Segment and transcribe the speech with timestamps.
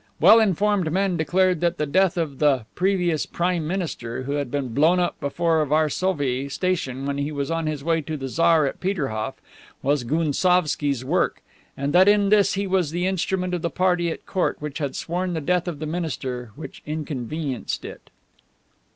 [0.19, 4.69] Well informed men declared that the death of the previous "prime minister," who had been
[4.73, 8.79] blown up before Varsovie station when he was on his way to the Tsar at
[8.79, 9.35] Peterhof,
[9.83, 11.43] was Gounsovski's work
[11.77, 14.95] and that in this he was the instrument of the party at court which had
[14.95, 18.09] sworn the death of the minister which inconvenienced it.